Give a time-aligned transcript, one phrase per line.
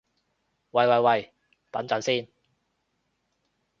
[0.71, 1.31] 喂喂喂，
[1.69, 2.27] 等陣先